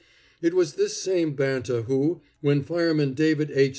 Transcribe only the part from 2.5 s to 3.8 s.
Fireman David H.